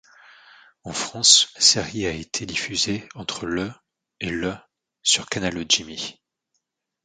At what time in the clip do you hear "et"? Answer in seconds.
4.19-4.31